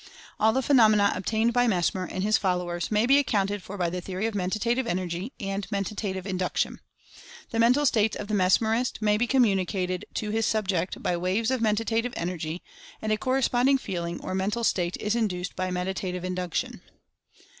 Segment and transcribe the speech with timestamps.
[0.39, 3.91] All the phenomena obtained by Mesmer, and his fol lowers, may be accounted for by
[3.91, 6.79] the theory of Menta tive Energy, and Mentative Induction.
[7.51, 11.61] The Mental States of the Mesmerist may be communicated to his "subject" by waves of
[11.61, 12.63] Mentative Energy,
[12.99, 16.81] and a cor responding feeling or Mental State is induced by Men tative Induction.